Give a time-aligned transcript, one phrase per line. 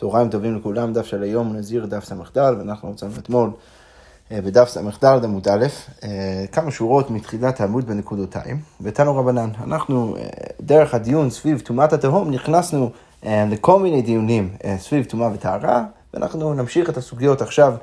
[0.00, 3.50] צהריים טובים לכולם, דף של היום נזיר דף ס"ד, ואנחנו מצאנו אתמול
[4.32, 5.66] אה, בדף ס"ד עמוד א',
[6.04, 9.50] אה, כמה שורות מתחילת העמוד בנקודותיים, ותנו רבנן.
[9.64, 10.22] אנחנו, אה,
[10.60, 12.90] דרך הדיון סביב טומאת התהום, נכנסנו
[13.22, 14.48] לכל מיני דיונים
[14.78, 15.84] סביב טומאה וטהרה,
[16.14, 17.74] ואנחנו נמשיך את הסוגיות עכשיו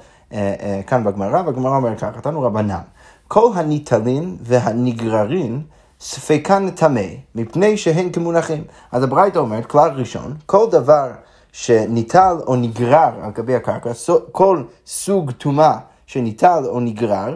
[0.87, 2.81] כאן בגמרא, והגמרא אומר ככה, תנו רבנן.
[3.27, 5.61] כל הניטלין והנגררין
[5.99, 7.01] ספקן טמא,
[7.35, 8.63] מפני שהן כמונחים.
[8.91, 11.11] אז הברייתא אומרת, כלל ראשון, כל דבר
[11.57, 13.91] שניטל או נגרר על גבי הקרקע,
[14.31, 17.35] כל סוג טומאה שניטל או נגרר,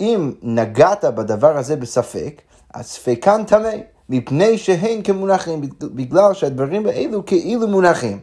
[0.00, 2.40] אם נגעת בדבר הזה בספק,
[2.74, 3.72] אז ספקן טמא,
[4.08, 8.18] מפני שהן כמונחים, בגלל שהדברים האלו כאילו מונחים.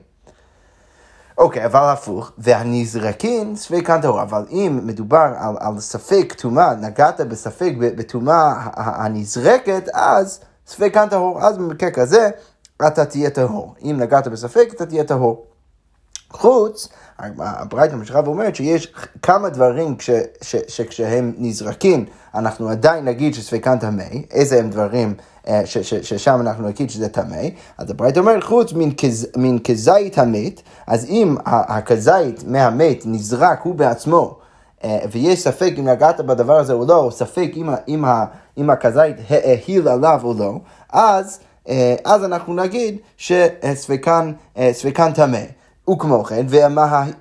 [1.37, 7.73] אוקיי, אבל הפוך, והנזרקין ספקן טהור, אבל אם מדובר על, על ספק טומאה, נגעת בספק
[7.77, 12.29] בטומאה הנזרקת, אז ספקן טהור, אז במקרה כזה
[12.87, 13.75] אתה תהיה טהור.
[13.81, 15.45] אם נגעת בספק, אתה תהיה טהור.
[16.31, 16.87] חוץ,
[17.19, 20.09] הברייתא ממשיכה ואומרת שיש כמה דברים כש,
[20.41, 25.13] ש, שכשהם נזרקים, אנחנו עדיין נגיד שספקן טמא, איזה הם דברים
[25.47, 27.41] אה, ש, ש, ששם אנחנו נגיד שזה טמא,
[27.77, 28.73] אז הברייתא אומרת חוץ
[29.37, 34.37] מן כזית המת, אז אם הכזית מהמת נזרק הוא בעצמו,
[34.83, 38.05] אה, ויש ספק אם נגעת בדבר הזה או לא, או ספק אם, אם,
[38.57, 41.39] אם הכזית העיל עליו או לא, אז
[42.03, 44.31] אז אנחנו נגיד שספקן
[45.15, 45.43] טמא.
[45.89, 46.45] וכמו כן,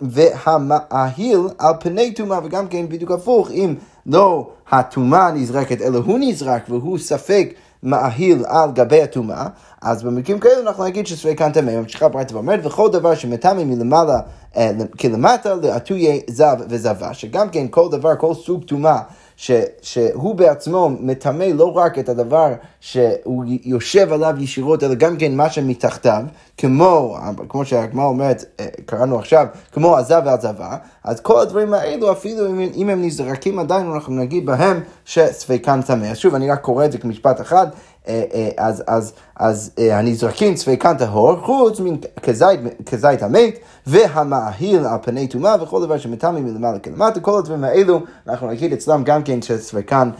[0.02, 3.74] והמאהיל על פני טומאה, וגם כן בדיוק הפוך, אם
[4.06, 9.47] לא הטומאה נזרקת, אלא הוא נזרק והוא ספק מאהיל על גבי הטומאה,
[9.83, 11.80] אז במקרים כאלה אנחנו נגיד שספקן טמא.
[11.80, 14.20] ממשיכה ברייתא ואומרת, וכל דבר שמטמא מלמעלה
[14.56, 18.98] אה, כלמטה לעטויי זב וזבה, שגם כן כל דבר, כל סוג טומאה
[19.36, 22.52] שהוא בעצמו מטמא לא רק את הדבר
[22.87, 26.23] שהוא יושב עליו ישירות, אלא גם כן מה שמתחתיו,
[26.56, 27.17] כמו,
[27.48, 32.61] כמו שהגמרא אומרת, אה, קראנו עכשיו, כמו עזה ועזבה, אז כל הדברים האלו, אפילו אם,
[32.77, 36.14] אם הם נזרקים עדיין, אנחנו נגיד בהם שספקן טמא.
[36.14, 37.67] שוב, אני רק קורא את זה כמשפט אחד,
[38.08, 45.63] אה, אה, אז, אז, אז הנזרקים צפיקן טהור, חוץ מכזית המת, והמאהיל על פני טומאה,
[45.63, 50.11] וכל דבר שמטמא מלמעלה כלמטה, כל הדברים האלו, אנחנו נגיד אצלם גם כן שצפיקן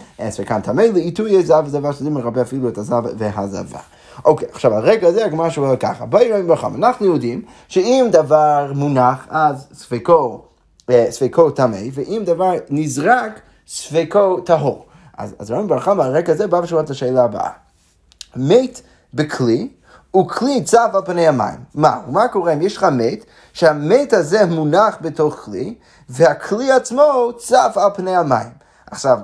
[0.62, 3.78] טמא, לעיתוי זב וזבה, שזה מרבה אפילו את הזב והזבה.
[4.25, 9.27] אוקיי, עכשיו הרגע הזה הגמרא שואל ככה, באי רבי ברחם, אנחנו יודעים שאם דבר מונח,
[9.31, 10.44] אז ספקו,
[11.11, 14.87] ספקו טמא, ואם דבר נזרק, ספקו טהור.
[15.19, 17.50] אז, אז רבי ברחם, הרקע הזה בא ושואל את השאלה הבאה.
[18.37, 18.81] מת
[19.15, 19.69] בכלי,
[20.16, 21.59] וכלי צף על פני המים.
[21.75, 22.00] מה?
[22.06, 25.75] מה קורה אם יש לך מת, שהמת הזה מונח בתוך כלי,
[26.09, 28.50] והכלי עצמו צף על פני המים.
[28.91, 29.19] עכשיו,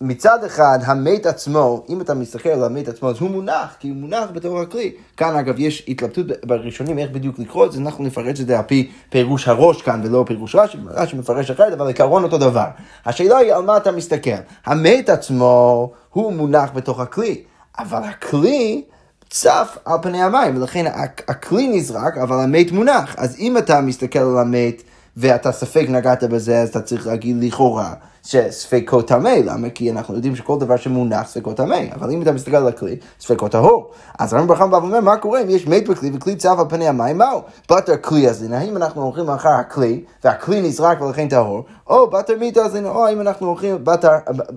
[0.00, 3.96] מצד אחד, המת עצמו, אם אתה מסתכל על המת עצמו, אז הוא מונח, כי הוא
[3.96, 4.92] מונח בתוך הכלי.
[5.16, 8.64] כאן אגב יש התלבטות בראשונים איך בדיוק לקרוא את זה, אנחנו נפרש את זה על
[8.64, 12.66] פי פירוש הראש כאן ולא פירוש רש"י, רש"י מפרש אחרת, אבל עקרון אותו דבר.
[13.06, 14.30] השאלה היא על מה אתה מסתכל.
[14.66, 17.42] המת עצמו, הוא מונח בתוך הכלי.
[17.78, 18.82] אבל הכלי
[19.30, 20.92] צף על פני המים, ולכן
[21.28, 23.14] הכלי נזרק, אבל המת מונח.
[23.18, 24.82] אז אם אתה מסתכל על המת
[25.20, 29.70] ואתה ספק נגעת בזה, אז אתה צריך להגיד לכאורה שספקו טמא, למה?
[29.70, 33.48] כי אנחנו יודעים שכל דבר שמונח ספקו טמא, אבל אם אתה מסתכל על הכלי, ספקו
[33.48, 33.90] טהור.
[34.18, 36.88] אז רבי ברחם בא ואומר, מה קורה אם יש מת בכלי וכלי צף על פני
[36.88, 37.42] המים, מהו?
[37.70, 42.60] בתר כלי אז האם אנחנו הולכים אחר הכלי, והכלי נזרק ולכן טהור, או בתר מיתה
[42.60, 43.84] אז או האם אנחנו הולכים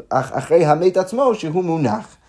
[0.10, 2.21] אחרי המת עצמו שהוא מונח.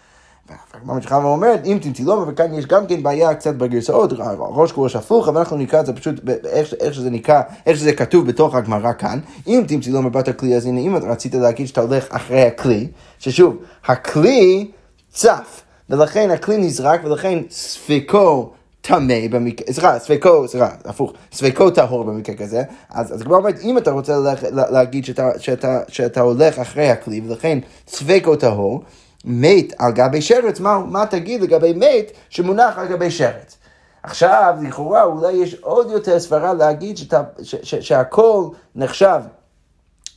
[0.48, 5.28] והגמרא ממשיכה ואומרת, אם תמצילומה, וכאן יש גם כן בעיה קצת בגרסאות, ראש כראש הפוך,
[5.28, 8.92] אבל אנחנו נקרא את זה פשוט איך, איך שזה נקרא, איך שזה כתוב בתוך הגמרא
[8.92, 9.18] כאן.
[9.46, 12.88] אם תמצילומה בת הכלי, אז הנה, אם רצית להגיד שאתה הולך אחרי הכלי,
[13.18, 14.70] ששוב, הכלי
[15.10, 22.34] צף, ולכן הכלי נזרק, ולכן ספקו טמא במקרה, סליחה, ספקו, סליחה, הפוך, ספקו טהור במקרה
[22.36, 24.18] כזה, אז הגמרא אומרת, אם אתה רוצה
[24.50, 28.82] להגיד שאתה, שאתה, שאתה הולך אחרי הכלי, ולכן ספקו טהור,
[29.24, 33.56] מת על גבי שרץ, מה, מה תגיד לגבי מת שמונח על גבי שרץ?
[34.02, 39.20] עכשיו, לכאורה, אולי יש עוד יותר סברה להגיד שאתה, ש, ש, שהכל נחשב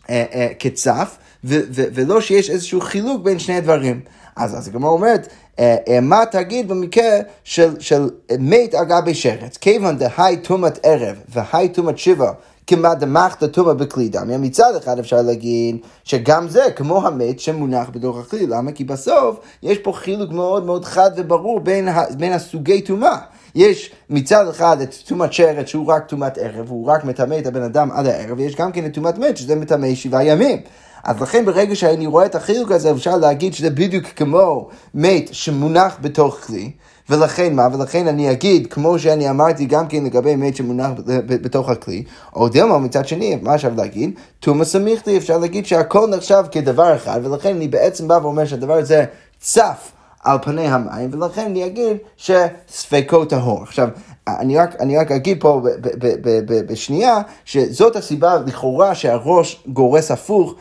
[0.09, 4.01] אה, אה, כצף, ו, ו, ולא שיש איזשהו חילוק בין שני הדברים.
[4.35, 5.27] אז, אז הגמרא אומרת,
[5.59, 8.09] אה, אה, מה תגיד במקרה של, של
[8.39, 9.57] מת על גבי שרץ?
[9.57, 12.31] כיוון דהי תומת ערב והי תומת שיבה
[12.67, 18.17] כמעט דמחת תומא בכלי דמיה, מצד אחד אפשר להגיד שגם זה כמו המת שמונח בתוך
[18.17, 18.71] הכלי, למה?
[18.71, 23.17] כי בסוף יש פה חילוק מאוד מאוד חד וברור בין, בין הסוגי טומאה.
[23.55, 27.61] יש מצד אחד את טומאת שרת שהוא רק טומאת ערב, הוא רק מטמא את הבן
[27.61, 30.61] אדם עד הערב, ויש גם כן את טומאת מת שזה מטמא שבעה ימים.
[31.03, 35.97] אז לכן ברגע שאני רואה את החילוק הזה אפשר להגיד שזה בדיוק כמו מת שמונח
[36.01, 36.71] בתוך כלי,
[37.09, 37.67] ולכן מה?
[37.73, 40.91] ולכן אני אגיד, כמו שאני אמרתי גם כן לגבי מת שמונח
[41.25, 42.03] בתוך הכלי,
[42.35, 44.11] או דלמה מצד שני, מה אפשר להגיד?
[44.39, 49.05] תומא סמיכתי, אפשר להגיד שהכל נחשב כדבר אחד, ולכן אני בעצם בא ואומר שהדבר הזה
[49.39, 49.91] צף
[50.23, 53.63] על פני המים, ולכן אני אגיד שספקו טהור.
[53.63, 53.89] עכשיו,
[54.27, 60.11] אני רק, אני רק אגיד פה ב, ב, ב, בשנייה, שזאת הסיבה לכאורה שהראש גורס
[60.11, 60.55] הפוך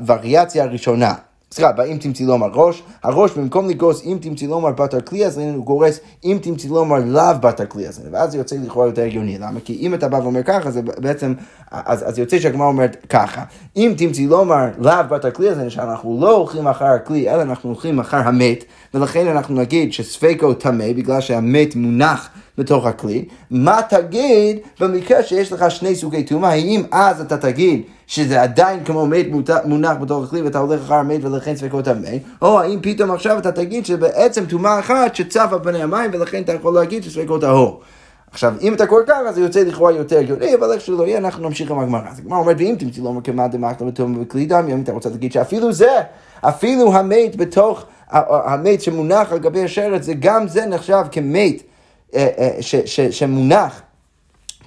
[0.00, 1.14] בווריאציה הראשונה.
[1.56, 5.64] סליחה, אם תמצאי לומר ראש, הראש במקום לגרוס אם תמצאי לומר בת הכלי הזה, הוא
[5.64, 9.60] גורס אם תמצאי לומר לאו בת הכלי הזה, ואז זה יוצא לכאורה יותר הגיוני, למה?
[9.64, 11.34] כי אם אתה בא ואומר ככה, זה בעצם,
[11.70, 13.42] אז, אז יוצא שהגמרא אומרת ככה,
[13.76, 17.98] אם תמצאי לומר לאו בת הכלי הזה, שאנחנו לא הולכים אחר הכלי, אלא אנחנו הולכים
[17.98, 18.64] אחר המת,
[18.94, 25.70] ולכן אנחנו נגיד שספקו טמא, בגלל שהמת מונח בתוך הכלי, מה תגיד במקרה שיש לך
[25.70, 29.26] שני סוגי טומאה, האם אז אתה תגיד שזה עדיין כמו מת
[29.64, 32.08] מונח בתוך הכלי ואתה הולך אחר המת ולכן ספקות טמא,
[32.42, 36.74] או האם פתאום עכשיו אתה תגיד שבעצם טומאה אחת על פני המים ולכן אתה יכול
[36.74, 37.80] להגיד שספקות טהור.
[38.30, 41.48] עכשיו, אם אתה קורא ככה, זה יוצא לכאורה יותר הגיוני, אבל איך שלא יהיה, אנחנו
[41.48, 42.08] נמשיך עם הגמרא.
[42.10, 45.32] אז הגמרא אומרת, ואם תמצאי לא כמעט דמחת בתום בכלי דם, אם אתה רוצה להגיד
[45.32, 46.00] שאפילו זה,
[46.40, 51.62] אפילו המת בתוך, המת שמונח על גבי השרץ, זה גם זה נחשב כמת
[52.14, 53.82] אה, אה, שמונח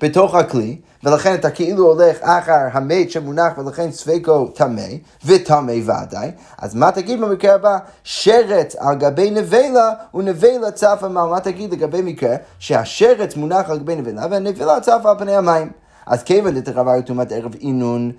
[0.01, 4.81] בתוך הכלי, ולכן אתה כאילו הולך אחר המת שמונח ולכן ספקו טמא,
[5.25, 7.77] וטמא ודאי, אז מה תגיד במקרה הבא?
[8.03, 13.95] שרץ על גבי נבלה ונבלה צפה מעל, מה תגיד לגבי מקרה שהשרץ מונח על גבי
[13.95, 15.71] נבלה והנבלה צפה על פני המים.
[16.05, 18.11] אז כיוון דתרבה טומאת ערב אינון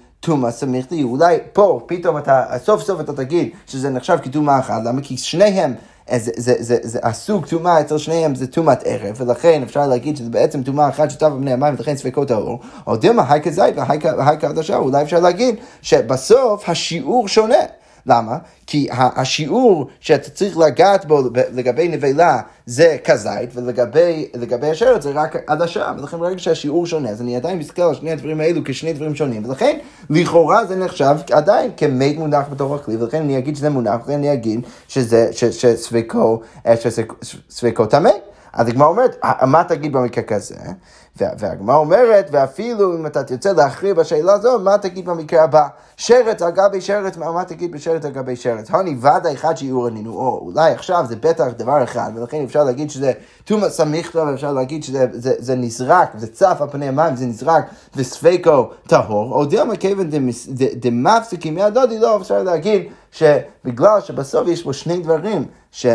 [0.51, 5.01] סמיך לי, אולי פה פתאום אתה, סוף סוף אתה תגיד שזה נחשב כטומאה אחת, למה?
[5.03, 5.75] כי שניהם
[6.19, 10.31] זה, זה, זה, זה, הסוג טומאה אצל שניהם זה טומאת ערב, ולכן אפשר להגיד שזה
[10.31, 14.77] בעצם טומאה אחת שטבע בני המים ולכן ספקות האור, או דילמה הייקה זית והייקה חדשה,
[14.77, 17.80] אולי אפשר להגיד שבסוף השיעור שונה.
[18.07, 18.39] למה?
[18.67, 25.93] כי השיעור שאתה צריך לגעת בו לגבי נבלה זה כזית, ולגבי השרת זה רק עדשה,
[25.99, 29.45] ולכן ברגע שהשיעור שונה, אז אני עדיין מסתכל על שני הדברים האלו כשני דברים שונים,
[29.45, 29.79] ולכן
[30.11, 34.33] לכאורה זה נחשב עדיין כמת מונח בתוך הכלי, ולכן אני אגיד שזה מונח, ולכן אני
[34.33, 36.41] אגיד שזה, שספקו,
[37.49, 38.11] שספקו טמא.
[38.53, 40.55] אז הגמרא אומרת, מה תגיד במקרה כזה?
[41.17, 45.67] והגמרא אומרת, ואפילו אם אתה תרצה להכריע בשאלה הזו, מה תגיד במקרה הבא?
[45.97, 48.71] שרץ על גבי שרץ, מה תגיד בשרץ על גבי שרץ?
[48.71, 52.91] הוני ודאי אחד שיעור ענינו, או אולי עכשיו זה בטח דבר אחד, ולכן אפשר להגיד
[52.91, 53.13] שזה
[53.45, 57.65] תומא סמיכתא, ואפשר להגיד שזה זה, זה נזרק, זה צף על פני המים, זה נזרק
[57.97, 60.11] וספקו טהור, או דילמה כיוון
[60.75, 62.83] דמפסיקים מהדודי, לא, אפשר להגיד
[63.13, 65.87] שבגלל שבסוף יש פה שני דברים, ש...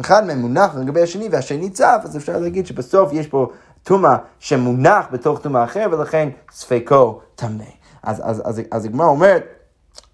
[0.00, 3.48] אחד מהם מונח לגבי השני והשני צף, אז אפשר להגיד שבסוף יש פה
[3.84, 7.64] טומאה שמונח בתוך טומאה אחר, ולכן ספקו טמא.
[8.02, 9.44] אז, אז, אז, אז הגמרא אומרת,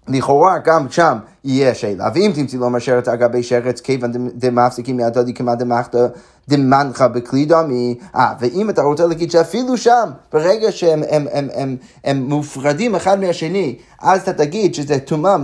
[0.07, 5.33] לכאורה גם שם יהיה שאלה, ואם תמצאי לומר שרץ על גבי שרץ, כיוון דמפסיקים מהדודי
[5.33, 6.07] כמעט דמחתא
[6.49, 11.75] דמנחה בכלי דמי, אה, ואם אתה רוצה להגיד שאפילו שם, ברגע שהם הם, הם, הם,
[12.03, 15.35] הם מופרדים אחד מהשני, אז אתה תגיד שזה טומאה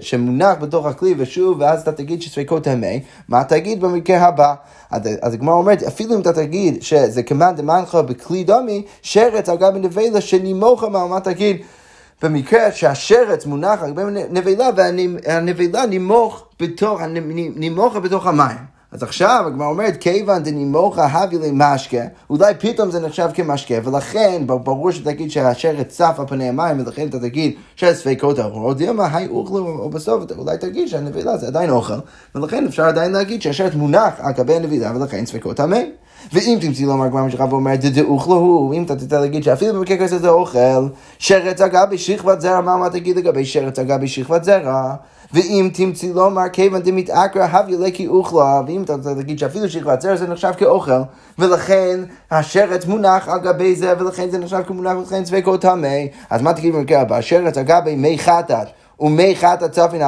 [0.00, 2.96] שמונח בתוך הכלי, ושוב, ואז אתה תגיד שספקו טמא,
[3.28, 4.54] מה תגיד במקרה הבא?
[4.90, 9.78] אז הגמרא אומרת, אפילו אם אתה תגיד שזה כמעט דמנחה בכלי דמי, שרץ על גבי
[9.78, 11.56] נבלה שנימוכה מה תגיד?
[12.22, 17.00] במקרה שהשרץ מונח על גבי נבלה והנבלה נימוך בתוך,
[17.56, 18.78] נימוכה בתוך המים.
[18.92, 24.90] אז עכשיו הגמרא אומרת, כיוון דנימוכה הבי למשקה, אולי פתאום זה נחשב כמשקה, ולכן ברור
[24.90, 29.90] שתגיד שהשרת צף על פני המים, ולכן אתה תגיד שהספקות האחרות, דילמה היי אוכלו, או
[29.90, 31.94] בסוף אולי תגיד שהנבילה זה עדיין אוכל,
[32.34, 35.92] ולכן אפשר עדיין להגיד שהשרת מונח על גבי הנבילה, ולכן ספקות המים.
[36.32, 40.18] ואם תמצאי לומר הגמרא משלך ואומרת דדאוך לו, אם אתה תצא להגיד שאפילו במקרה כזה
[40.18, 44.94] זה אוכל, שרץ אגבי שכבת זרע, מה מה תגיד לגבי שרץ אגבי שכבת זרע?
[45.32, 50.16] ואם תמצאי לומר כיוון דמתעקרא הבי לקי אוכלה, ואם אתה רוצה להגיד שאפילו שכבת זרע
[50.16, 51.00] זה נחשב כאוכל,
[51.38, 55.88] ולכן השרץ מונח על גבי זה, ולכן זה נחשב כמונח, ולכן צבקו טמא,
[56.30, 57.20] אז מה תגיד במקרה הבא?
[57.20, 58.68] שרץ על גבי מי חטאת.
[59.00, 60.02] ומי חטאת צפין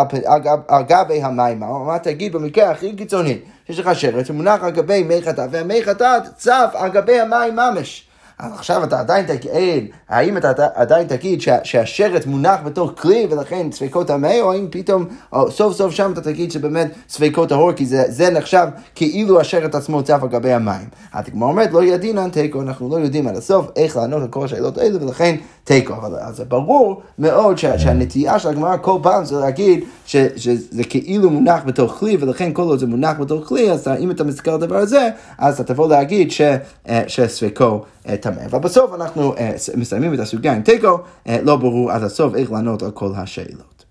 [0.68, 5.22] על גבי המים, מה תגיד במקרה הכי קיצוני, יש לך שרץ שמונח על גבי מי
[5.22, 8.09] חטאת, והמי חטאת צף על גבי המים ממש.
[8.42, 13.72] אז עכשיו אתה עדיין תגיד, האם אתה עדיין תגיד שה, שהשרץ מונח בתור כלי ולכן
[13.72, 17.86] ספקות טמא, או האם פתאום, או סוף סוף שם אתה תגיד שבאמת ספקות טהור, כי
[17.86, 20.88] זה, זה נחשב כאילו השרץ עצמו צף על גבי המים.
[21.12, 24.78] התגמר אומרת, לא ידינן תיקו, אנחנו לא יודעים עד הסוף איך לענות על כל השאלות
[24.78, 25.94] האלה, ולכן תיקו.
[25.94, 31.30] אבל זה ברור מאוד שה, שהנטייה של הגמרא כל פעם זה להגיד ש, שזה כאילו
[31.30, 34.56] מונח בתור כלי, ולכן כל עוד זה מונח בתור כלי, אז אם אתה מסתכל על
[34.56, 36.40] הדבר הזה, אז אתה תבוא להגיד ש,
[36.88, 37.80] אה, שספקו
[38.20, 38.29] טמא.
[38.34, 38.46] טמא.
[38.46, 39.38] אבל בסוף אנחנו uh,
[39.76, 43.84] מסיימים את הסוגיה עם תיקו, uh, לא ברור עד הסוף איך לענות על כל השאלות.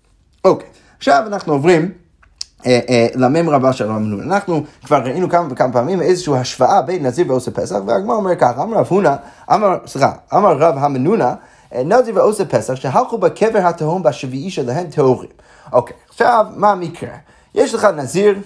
[0.44, 0.68] אוקיי,
[0.98, 1.92] עכשיו אנחנו עוברים
[2.66, 4.20] אה, אה, למם רבה של רב.
[4.22, 8.62] אנחנו כבר ראינו כמה וכמה פעמים איזושהי השוואה בין נזיר ועושה פסח, והגמר אומר ככה,
[8.62, 9.14] אמר רב הונא,
[9.52, 11.34] אמר, סליחה, אמר רב המנונה,
[11.74, 15.30] אה, נזיר ועושה פסח, שהלכו בקבר התהום בשביעי שלהם טהורים.
[15.72, 17.10] אוקיי, עכשיו, מה המקרה?
[17.54, 18.38] יש לך נזיר,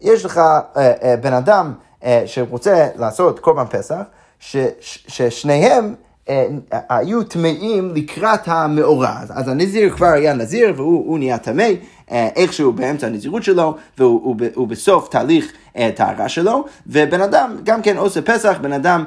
[0.00, 1.72] יש לך אה, אה, בן אדם
[2.04, 4.00] אה, שרוצה לעשות קורבן פסח,
[4.40, 5.94] ש, ש, ששניהם
[6.28, 6.46] אה,
[6.88, 9.16] היו טמאים לקראת המאורע.
[9.30, 11.68] אז הנזיר כבר היה נזיר והוא נהיה טמא.
[12.10, 17.96] אה, איכשהו באמצע הנזירות שלו, והוא בסוף תהליך אה, טהרה שלו, ובן אדם גם כן
[17.96, 19.04] עושה פסח, בן אדם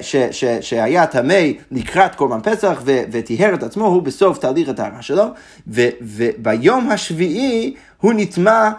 [0.00, 0.16] ש,
[0.60, 5.24] שהיה טמא לקראת קורבן פסח וטיהר את עצמו, הוא בסוף תהליך הטהרה שלו,
[5.68, 8.70] וביום השביעי הוא נטמע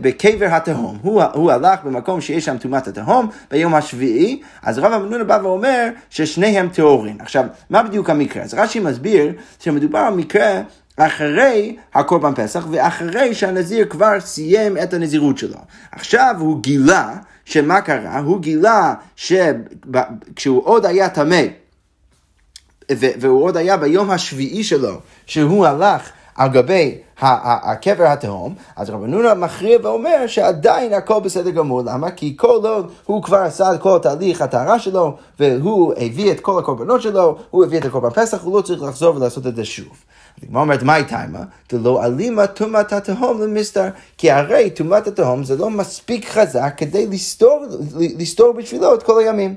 [0.00, 0.98] בקבר התהום.
[1.02, 5.88] הוא, הוא הלך במקום שיש שם טומאת התהום ביום השביעי, אז רב המנונה בא ואומר
[6.10, 7.16] ששניהם טהורים.
[7.20, 8.42] עכשיו, מה בדיוק המקרה?
[8.42, 10.60] אז רש"י מסביר שמדובר על מקרה
[11.06, 15.58] אחרי הקורבן פסח ואחרי שהנזיר כבר סיים את הנזירות שלו.
[15.92, 17.14] עכשיו הוא גילה
[17.44, 18.18] שמה קרה?
[18.18, 21.42] הוא גילה שכשהוא עוד היה טמא
[22.90, 29.34] והוא עוד היה ביום השביעי שלו, שהוא הלך על גבי הקבר התהום, אז רב נונה
[29.34, 32.10] מכריע ואומר שעדיין הכל בסדר גמור, למה?
[32.10, 36.58] כי כל עוד הוא כבר עשה את כל תהליך הטהרה שלו, והוא הביא את כל
[36.58, 40.04] הקורבנות שלו, הוא הביא את הקורבן פסח, הוא לא צריך לחזור ולעשות את זה שוב.
[40.42, 41.42] הגמרא אומרת, מהי טיימה?
[41.72, 47.64] דלא אלימה טומאת התהום למסתר, כי הרי טומאת התהום זה לא מספיק חזק כדי לסתור,
[48.18, 49.54] לסתור בשבילו את כל הימים.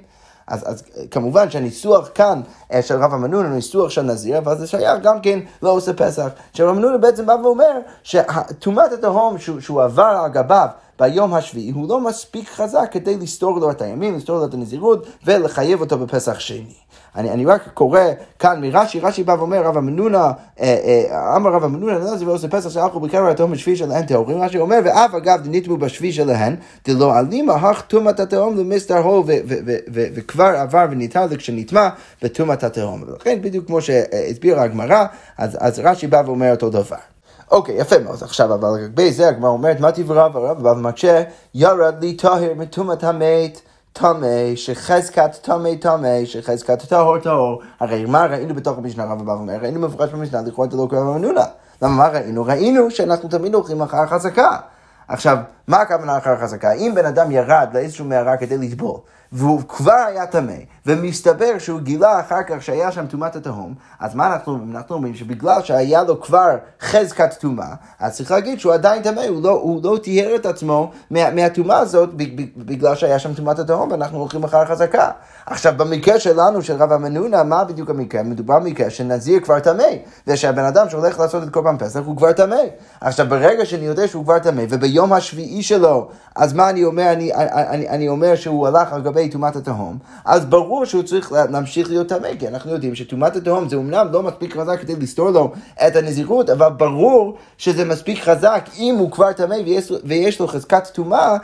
[0.48, 2.42] אז, אז כמובן שהניסוח כאן
[2.74, 5.94] אה, של רב המנון הוא ניסוח של נזיר, אבל זה שייך גם כן לא עושה
[5.94, 6.28] פסח.
[6.54, 7.72] שרב המנון בעצם בא ואומר
[8.04, 10.68] שטומאת התהום שהוא, שהוא עבר על גביו
[11.00, 15.08] ביום השביעי הוא לא מספיק חזק כדי לסתור לו את הימים, לסתור לו את הנזירות
[15.26, 16.83] ולחייב אותו בפסח שני.
[17.16, 18.00] אני, אני רק קורא
[18.40, 20.78] כאן מרש"י, רש"י בא ואומר, רב המנונה, אה,
[21.10, 24.80] אה, אמר רב המנונה, נזיר ועושה פסח שהלכו בקרב התהום בשביעי שלהן טהורים, רש"י אומר,
[24.86, 26.56] ואף אגב דניתמו בשביעי שלהן,
[26.88, 29.24] דלא עלימה הך טומאת התהום למסתר הו,
[29.88, 31.90] וכבר עבר וניתן לכשנטמע
[32.22, 33.04] בטומאת התהום.
[33.08, 35.06] ולכן בדיוק כמו שהסבירה הגמרא,
[35.38, 36.96] אז, אז רש"י בא ואומר אותו דבר.
[37.52, 38.24] אוקיי, יפה מאוד.
[38.24, 41.24] עכשיו, אבל לגבי זה הגמרא אומרת, מה תברא ורב בא ומקשה,
[41.56, 43.62] ירד לי טהר מטומאת המת.
[43.94, 47.62] טמא, שחזקת טמא טמא, שחזקת טהור טהור.
[47.80, 49.54] הרי מה ראינו בתוך המשנה רב אבא אומר?
[49.62, 51.46] ראינו מפורש במשנה, לכאורה אתה לא קורא במנונה.
[51.82, 52.46] למה מה ראינו?
[52.46, 54.50] ראינו שאנחנו תמיד הולכים אחר חזקה.
[55.08, 56.72] עכשיו, מה הכוונה אחר חזקה?
[56.72, 59.00] אם בן אדם ירד לאיזשהו מערה כדי לטבול,
[59.34, 60.54] והוא כבר היה טמא,
[60.86, 64.76] ומסתבר שהוא גילה אחר כך שהיה שם טומאת התהום, אז מה אנחנו אומרים?
[64.76, 69.44] אנחנו אומרים שבגלל שהיה לו כבר חזקת טומאה, אז צריך להגיד שהוא עדיין טמא, הוא
[69.44, 72.10] לא, לא טיהר את עצמו מה, מהטומאה הזאת
[72.58, 75.10] בגלל שהיה שם טומאת התהום, ואנחנו הולכים אחר חזקה.
[75.46, 78.24] עכשיו, במקרה שלנו, של רב המנונה, מה בדיוק המקרה?
[78.24, 79.84] מדובר במקרה שנזיר כבר טמא,
[80.28, 82.62] ושהבן אדם שהולך לעשות את קורבן פסח הוא כבר טמא.
[83.02, 87.12] עכשיו, ברגע שאני יודע שהוא כבר טמא, וביום השביעי שלו, אז מה אני אומר?
[87.12, 91.90] אני, אני, אני אומר שהוא הלך על גבי טומאת התהום, אז ברור שהוא צריך להמשיך
[91.90, 95.52] להיות טמא, כי אנחנו יודעים שטומאת התהום זה אומנם לא מספיק חזק כדי לסתור לו
[95.88, 100.88] את הנזירות, אבל ברור שזה מספיק חזק אם הוא כבר טמא ויש, ויש לו חזקת
[100.88, 101.38] טומאה,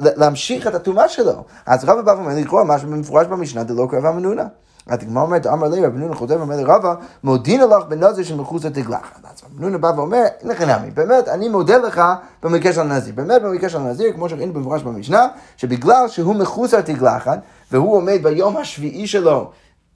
[0.00, 1.44] להמשיך את הטומאה שלו.
[1.66, 4.44] אז רבא בא ואומר לקרוא משהו במפורש במשנה דלא קרבה מנונה.
[4.88, 6.94] הגמרא אומרת, אמר לי רב נונה חוזר ואומר לרבא,
[7.24, 9.20] מודינה לך בנזר שמחוץ לתגלחת.
[9.24, 12.02] אז רב נונה בא ואומר, לכן נמי, באמת, אני מודה לך
[12.42, 13.14] במקרה של הנזיר.
[13.14, 17.38] באמת במקרה של הנזיר, כמו שראינו במפורש במשנה, שבגלל שהוא מחוץ לתגלחת,
[17.72, 19.50] והוא עומד ביום השביעי שלו,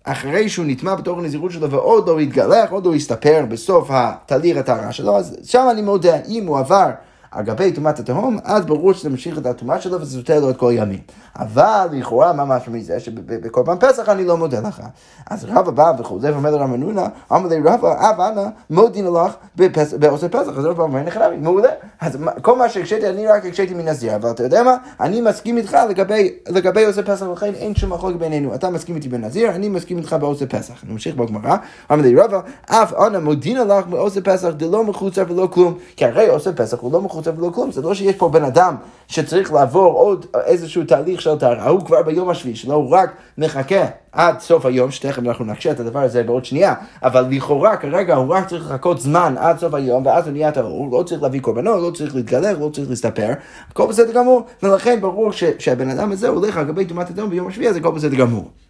[0.05, 4.93] אחרי שהוא נטמע בתוך הנזירות שלו ועוד לא התגלח, עוד לא הסתפר בסוף התהליך הטהרה
[4.93, 6.91] שלו, אז שם אני מודה, אם הוא עבר
[7.35, 10.57] על גבי טומאת התהום, אז ברור שזה ממשיך את הטומאה שלו וזה סותר לו את
[10.57, 10.99] כל ימים.
[11.39, 14.83] אבל לכאורה מה משהו מזה שבקורבן פסח אני לא מודה לך.
[15.31, 19.35] אז רבא בא וחוזר ואומר לרב מנונה, אמר לי רבא, אב אנא מודין לך
[19.99, 20.59] בעושה פסח.
[20.59, 21.69] אז רבא אומר לך מעולה.
[22.01, 24.77] אז כל מה שהקשיתי אני רק הקשיתי מנזיר, אבל אתה יודע מה?
[25.01, 25.77] אני מסכים איתך
[26.49, 28.55] לגבי עושה פסח, ולכן אין שום מחלוקת בינינו.
[28.55, 30.75] אתה מסכים איתי בנזיר, אני מסכים איתך בעושה פסח.
[30.89, 31.57] נמשיך בגמרא,
[31.93, 35.75] אמר לי רבא, אף אנא מודין לך בעושה פסח דלא מחוצה ולא כלום.
[35.97, 37.73] כי הרי עושה פסח הוא לא מחוצה ולא כלום.
[37.73, 38.77] זה לא שיש פה בן אדם
[39.09, 43.85] שצריך לעבור עוד איזשהו תהליך של טהרה, הוא כבר ביום השביעי שלו, הוא רק מחכה
[44.13, 48.35] עד סוף היום, שתכף אנחנו נקשה את הדבר הזה בעוד שנייה, אבל לכאורה כרגע הוא
[48.35, 51.41] רק צריך לחכות זמן עד סוף היום, ואז הוא נהיה טהור, הוא לא צריך להביא
[51.41, 53.33] קורבנות, לא צריך להתגלח, לא צריך להסתפר,
[53.71, 57.71] הכל בסדר גמור, ולכן ברור שהבן אדם הזה הולך על גבי טומאת הדם ביום השביעי,
[57.71, 58.64] אז הכל בסדר גמור.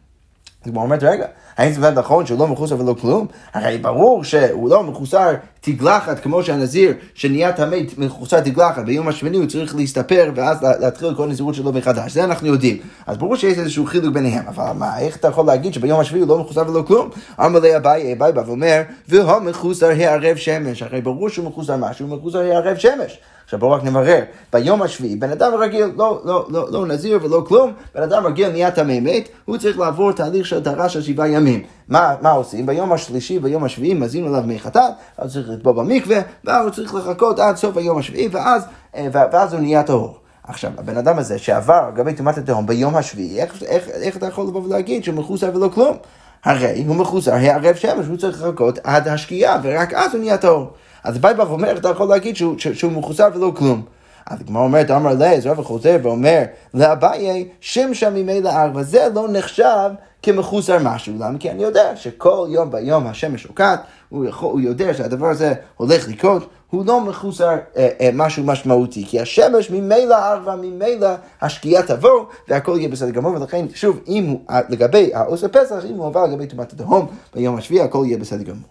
[0.65, 3.27] אז הוא אומרת, רגע, האם זה באמת נכון שהוא לא מחוסר ולא כלום?
[3.55, 9.47] הרי ברור שהוא לא מחוסר תגלחת כמו שהנזיר שנהיה טמא מחוסר תגלחת ביום השמיני הוא
[9.47, 12.77] צריך להסתפר ואז להתחיל כל הנזירות שלו מחדש, זה אנחנו יודעים.
[13.07, 16.29] אז ברור שיש איזשהו חילוק ביניהם, אבל מה, איך אתה יכול להגיד שביום השביעי הוא
[16.29, 17.09] לא מחוסר ולא כלום?
[17.41, 22.07] אמר לי אביי, אביי בא ואומר, והוא מחוסר הערב שמש, הרי ברור שהוא מחוסר משהו,
[22.07, 23.19] הוא מחוסר הערב שמש.
[23.55, 24.21] עכשיו בואו רק נברר,
[24.53, 28.49] ביום השביעי, בן אדם רגיל, לא, לא, לא, לא נזיר ולא כלום, בן אדם רגיל
[28.49, 31.63] נהיה טמא מת, הוא צריך לעבור תהליך של טהרה של שבעה ימים.
[31.89, 32.67] מה, מה עושים?
[32.67, 36.95] ביום השלישי, ביום השביעי, מזינו עליו מי חטאת, אז צריך לטבוע במקווה, ואז הוא צריך
[36.95, 40.19] לחכות עד סוף היום השביעי, ואז, אה, ואז הוא נהיה טהור.
[40.43, 44.27] עכשיו, הבן אדם הזה שעבר על גבי טומאת התהום ביום השביעי, איך, איך, איך אתה
[44.27, 45.97] יכול לבוא ולהגיד שהוא מחוסר ולא כלום?
[46.45, 50.71] הרי הוא מחוסר הערב שמש, הוא צריך לחכות עד השקיעה, ורק אז הוא נהיה טהור.
[51.05, 53.83] אז ביי בא ואומר, אתה יכול להגיד שהוא, שהוא מחוסר ולא כלום.
[54.27, 56.43] אז הגמרא אומרת, אמר לה, אז רבא חוזר ואומר
[56.75, 59.91] לאביי, שמשם ממילא ארבע, זה לא נחשב
[60.23, 61.15] כמחוסר משהו.
[61.19, 61.39] למה?
[61.39, 66.49] כי אני יודע שכל יום ביום השמש שוקעת, הוא, הוא יודע שהדבר הזה הולך לקרות,
[66.71, 71.09] הוא לא מחוסר אה, אה, משהו משמעותי, כי השמש ממילא ארבע, ממילא
[71.41, 76.07] השקיעה תבוא, והכל יהיה בסדר גמור, ולכן, שוב, אם הוא, לגבי העושה פסח, אם הוא
[76.07, 78.69] עבר לגבי טומאת התהום ביום השביעי, הכל יהיה בסדר גמור.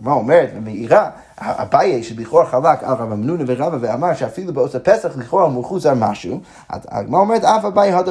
[0.00, 5.44] הגמרא אומרת ומאירה, אביי שלכאורה חלק על רב אמנונה ורבא ואמר שאפילו בעוץ הפסח לכאורה
[5.44, 8.08] הוא מחוזר משהו, הגמרא אומרת אף אביי עוד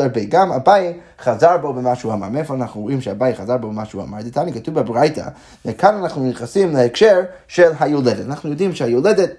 [0.00, 2.28] הרבה, גם אביי חזר בו במה שהוא אמר.
[2.28, 4.22] מאיפה אנחנו רואים שאביי חזר בו במה שהוא אמר?
[4.22, 5.24] דתני כתוב בברייתא,
[5.66, 8.26] וכאן אנחנו נכנסים להקשר של היולדת.
[8.26, 9.30] אנחנו יודעים שהיולדת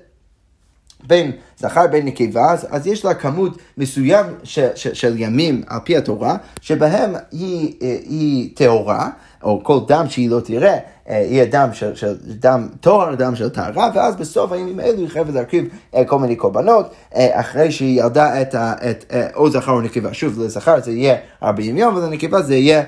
[1.07, 5.79] בין זכר בין נקבה, אז, אז יש לה כמות מסוים ש, ש, של ימים על
[5.83, 7.73] פי התורה, שבהם היא,
[8.09, 9.09] היא טהורה,
[9.43, 10.77] או כל דם שהיא לא תראה,
[11.09, 15.09] אה, יהיה דם של, של דם טוהר, דם של טהרה, ואז בסוף הימים האלו היא
[15.09, 19.81] חייבת להרכיב אה, כל מיני קורבנות, אה, אחרי שהיא ילדה את, את, או זכר או
[19.81, 20.13] נקבה.
[20.13, 22.83] שוב, לזכר זה יהיה 40 יום, ולנקבה זה יהיה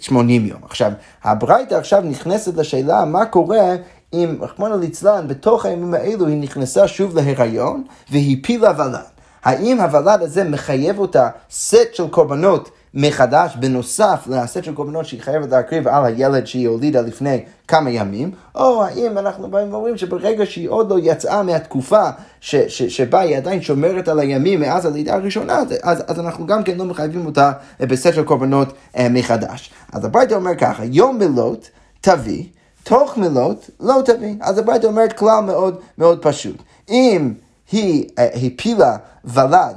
[0.00, 0.58] 80 יום.
[0.64, 0.92] עכשיו,
[1.24, 3.74] הברייתא עכשיו נכנסת לשאלה מה קורה
[4.14, 9.14] אם, רחמנא ליצלן, בתוך הימים האלו היא נכנסה שוב להיריון והפילה ולד.
[9.44, 15.50] האם הוולד הזה מחייב אותה סט של קורבנות מחדש, בנוסף לסט של קורבנות שהיא חייבת
[15.50, 20.68] להקריב על הילד שהיא הולידה לפני כמה ימים, או האם אנחנו באים ואומרים שברגע שהיא
[20.68, 22.02] עוד לא יצאה מהתקופה
[22.40, 26.62] ש, ש, שבה היא עדיין שומרת על הימים מאז הלידה הראשונה, אז, אז אנחנו גם
[26.62, 29.70] כן לא מחייבים אותה בסט של קורבנות אה, מחדש.
[29.92, 32.44] אז הברייתא אומר ככה, יום מלות תביא,
[32.84, 34.34] תוך מלות לא תביא.
[34.40, 36.56] אז הברייתא אומרת כלל מאוד מאוד פשוט.
[36.88, 37.32] אם
[37.72, 39.76] היא הפילה ולד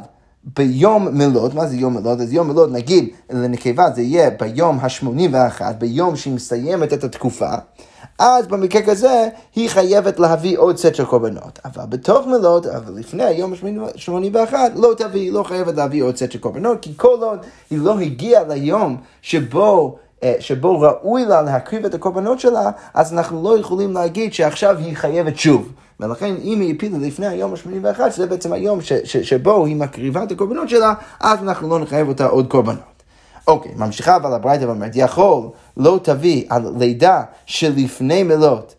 [0.55, 2.21] ביום מלוד, מה זה יום מלוד?
[2.21, 7.49] אז יום מלוד, נגיד לנקבה זה יהיה ביום ה-81, ביום שהיא מסיימת את התקופה,
[8.19, 11.59] אז במקרה כזה היא חייבת להביא עוד סט של קורבנות.
[11.65, 16.31] אבל בתוך מלוד, אבל לפני היום ה-81, לא תביא, היא לא חייבת להביא עוד סט
[16.31, 17.39] של קורבנות, כי כל עוד
[17.69, 19.97] היא לא הגיעה ליום שבו...
[20.23, 24.97] אה, שבו ראוי לה להקריב את הקורבנות שלה, אז אנחנו לא יכולים להגיד שעכשיו היא
[24.97, 25.71] חייבת שוב.
[25.99, 30.23] ולכן אם היא הפילה לפני היום ה-81, שזה בעצם היום ש, ש, שבו היא מקריבה
[30.23, 32.97] את הקורבנות שלה, אז אנחנו לא נחייב אותה עוד קורבנות.
[33.47, 38.75] אוקיי, ממשיכה אבל הברייתא ואומרת, יכול לא תביא על לידה שלפני מלות,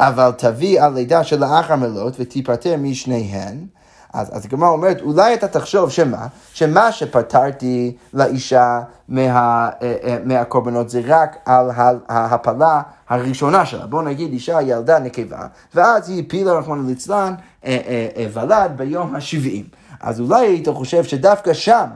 [0.00, 3.66] אבל תביא על לידה שלאחר מלות ותיפטר משניהן.
[4.12, 6.26] אז, אז הגמרא אומרת, אולי אתה תחשוב שמה?
[6.52, 11.70] שמה שפטרתי לאישה מה, אה, אה, מהקורבנות זה רק על
[12.08, 13.86] ההפלה הראשונה שלה.
[13.86, 19.64] בוא נגיד אישה ילדה נקבה, ואז היא הפילה רחמנא ליצלן אה, ולד ביום השבעים.
[20.00, 21.86] אז אולי היית חושב שדווקא שם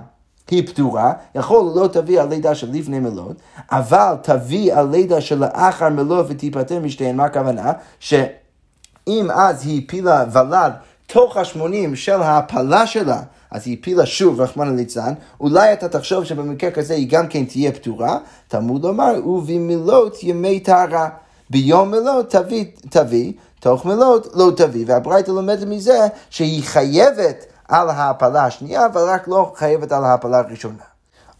[0.51, 3.37] היא פטורה, יכול לא תביא על לידה של לפני מלות,
[3.73, 7.73] אבל תביא על לידה של לאחר מלות ותיפטר משתיהן, מה הכוונה?
[7.99, 10.73] שאם אז היא הפילה ולד
[11.13, 13.21] תוך השמונים של ההפלה שלה,
[13.51, 17.73] אז היא הפילה שוב, רחמנא ליצלן, אולי אתה תחשוב שבמקרה כזה היא גם כן תהיה
[17.73, 18.19] פטורה,
[18.49, 21.09] תלמוד לומר, ובמילות ימי טהרה.
[21.51, 24.85] ביום מלות תביא, תביא, תוך מלות לא תביא.
[24.89, 25.99] והברייתא לומדת מזה
[26.31, 30.90] שהיא חייבת על ההפלה השנייה, אבל רק לא חייבת על ההפלה הראשונה.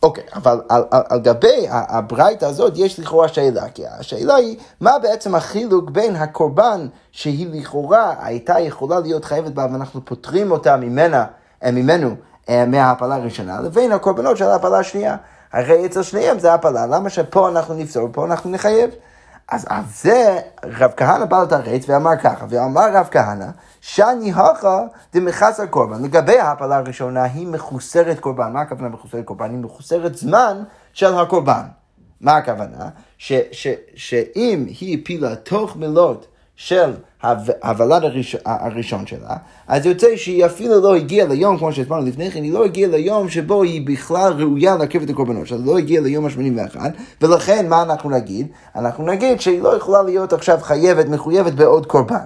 [0.03, 4.57] אוקיי, okay, אבל על, על, על גבי הברייתא הזאת יש לכאורה שאלה, כי השאלה היא,
[4.81, 10.77] מה בעצם החילוק בין הקורבן שהיא לכאורה הייתה יכולה להיות חייבת בה ואנחנו פוטרים אותה
[10.77, 11.25] ממנה,
[11.65, 12.15] אה, ממנו
[12.49, 15.17] אה, מההפלה הראשונה, לבין הקורבנות של ההפלה השנייה.
[15.53, 18.91] הרי אצל שניהם זה הפלה, למה שפה אנחנו נפסור ופה אנחנו נחייב?
[19.49, 23.47] אז על זה רב כהנא בא לתרץ ואמר ככה, ואמר רב כהנא,
[23.81, 24.81] שאני הכה
[25.15, 26.03] דמחסר קורבן.
[26.03, 28.53] לגבי ההפלה הראשונה, היא מחוסרת קורבן.
[28.53, 29.51] מה הכוונה מחוסרת קורבן?
[29.51, 30.63] היא מחוסרת זמן
[30.93, 31.63] של הקורבן.
[32.21, 32.89] מה הכוונה?
[33.19, 36.93] ש, ש, שאם היא הפילה תוך מילות של
[37.63, 39.37] הוולד הראש, הראשון שלה,
[39.69, 43.29] אז יוצא שהיא אפילו לא הגיעה ליום, כמו שהסברנו לפני כן, היא לא הגיעה ליום
[43.29, 46.77] שבו היא בכלל ראויה להקריב את הקורבנות שלה, לא הגיעה ליום ה-81,
[47.21, 48.47] ולכן מה אנחנו נגיד?
[48.77, 52.25] אנחנו נגיד שהיא לא יכולה להיות עכשיו חייבת, מחויבת בעוד קורבן.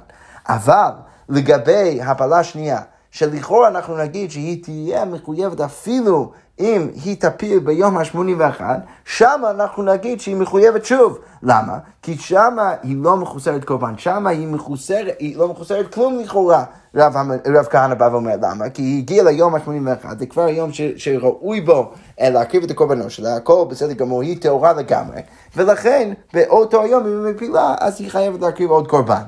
[0.48, 0.90] אבל
[1.28, 8.60] לגבי הפלה שנייה, שלכאורה אנחנו נגיד שהיא תהיה מחויבת אפילו אם היא תפיל ביום ה-81,
[9.04, 11.18] שם אנחנו נגיד שהיא מחויבת שוב.
[11.42, 11.78] למה?
[12.02, 16.64] כי שם היא לא מחוסרת קורבן, שם היא מחוסרת, היא לא מחוסרת כלום לכאורה.
[16.96, 18.70] רב, רב כהנא בא ואומר למה?
[18.70, 23.10] כי היא הגיעה ליום ה-81, זה כבר היום ש, שראוי בו אה, להקריב את הקורבנות
[23.10, 25.20] שלה, הכל בסדר גמור, היא טהורה לגמרי,
[25.56, 29.22] ולכן באותו היום אם היא מפילה, אז היא חייבת להקריב עוד קורבן.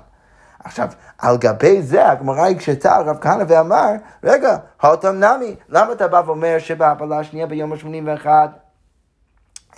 [0.67, 3.91] עכשיו, על גבי זה הגמרא הקשתה רב כהנא ואמר,
[4.25, 8.49] רגע, האותם נמי, למה אתה בא ואומר שבהפלה השנייה ביום ה-81 אה,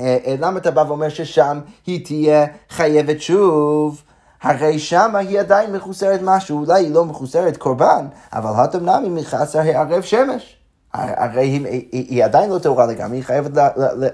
[0.00, 4.02] אה, למה אתה בא ואומר ששם היא תהיה חייבת שוב?
[4.42, 9.58] הרי שם היא עדיין מחוסרת משהו, אולי היא לא מחוסרת קורבן, אבל הטם נמי מחסר
[9.58, 10.56] הערב שמש.
[10.94, 13.50] הרי היא, היא, היא עדיין לא טהורה לגמרי, היא חייבת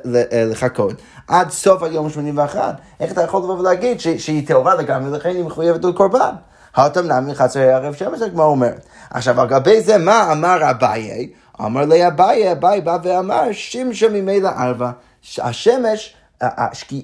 [0.04, 0.94] לחכות
[1.28, 2.56] עד סוף היום ה-81.
[3.00, 6.34] איך אתה יכול לבוא ולהגיד שהיא טהורה לגמרי, לכן היא מחויבת לקורבן?
[6.76, 8.87] הטם נמי מחסר הערב שמש, הגמרא אומרת.
[9.10, 11.28] עכשיו, על גבי זה, מה אמר אביי?
[11.60, 14.90] אמר לי אביי, אביי בא ואמר, שמשם ממילא ארבע.
[15.38, 16.14] השמש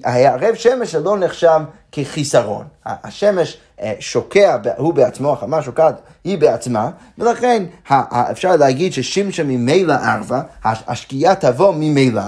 [0.03, 1.59] הערב שמש לא נחשב
[1.91, 2.65] כחיסרון.
[2.85, 7.63] השמש אה, שוקע, הוא בעצמו, החמה שוקעת, היא בעצמה, ולכן
[8.31, 12.21] אפשר להגיד ששמשם ממילא ערבה, השקיעה תבוא ממילא,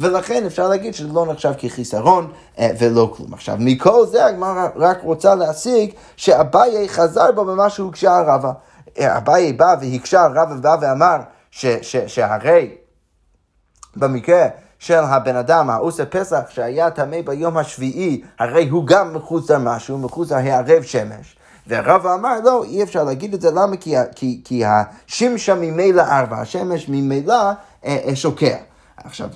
[0.00, 3.34] ולכן אפשר להגיד שזה לא נחשב כחיסרון אה, ולא כלום.
[3.34, 8.52] עכשיו, מכל זה הגמרא רק רוצה להשיג שאביי חזר בו במה שהוגשה הרבה.
[8.98, 11.16] אה, אביי בא והקשה הרבה ובא ואמר
[12.06, 12.74] שהרי
[13.96, 14.46] במקרה
[14.78, 20.32] של הבן אדם, העושה פסח, שהיה טמא ביום השביעי, הרי הוא גם מחוץ למשהו, מחוץ
[20.32, 21.36] להערב שמש.
[21.66, 23.76] והרב אמר, לא, אי אפשר להגיד את זה, למה?
[23.76, 28.56] כי, כי, כי השמשה ממילא ארבע, השמש ממילא אה, אה, שוקע.
[28.96, 29.28] עכשיו,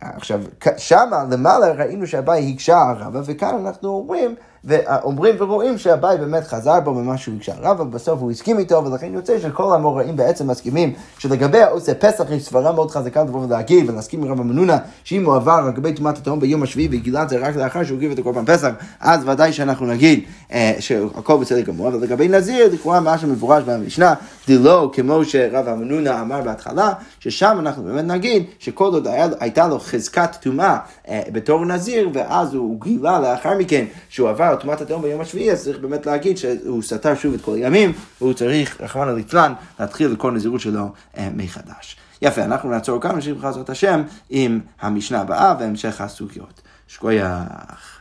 [0.00, 0.40] עכשיו,
[0.76, 4.34] שמה למעלה ראינו שהבית הקשה הרבה, וכאן אנחנו אומרים
[4.66, 7.52] ואומרים ורואים שהבית באמת חזר בו ממה שהוא הקשה.
[7.60, 12.24] רב, אבל בסוף הוא הסכים איתו, ולכן יוצא שכל המוראים בעצם מסכימים שלגבי העושה פסח
[12.30, 16.18] יש סברה מאוד חזקה לבוא ולהגיד ולהסכים עם רב המנונה, שאם הוא עבר לגבי טומאת
[16.18, 19.52] התהום ביום השביעי וגילה את זה רק לאחר שהוא הגיב את הקורבן פסח, אז ודאי
[19.52, 24.14] שאנחנו נגיד אה, שהכל בסדר גמור, אבל לגבי נזיר, לכאורה מה שמפורש במשנה,
[24.46, 29.06] זה לא כמו שרב המנונה אמר בהתחלה, ששם אנחנו באמת נגיד שכל עוד
[29.40, 34.80] הייתה לו חזקת טומאה אה, בתור נזיר, ואז הוא גילה לאחר מכן שהוא עבר טומאת
[34.80, 38.80] התהום ביום השביעי, אז צריך באמת להגיד שהוא סתר שוב את כל הימים, והוא צריך,
[38.80, 40.88] רחמנא ליצלן, להתחיל את כל הנזירות שלו
[41.18, 41.96] אה, מחדש.
[42.22, 46.62] יפה, אנחנו נעצור כאן, נמשיך בחזרת השם עם המשנה הבאה והמשך הסוגיות.
[46.88, 47.95] שכוייח.